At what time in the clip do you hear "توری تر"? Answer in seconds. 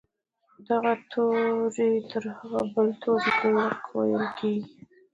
1.11-2.23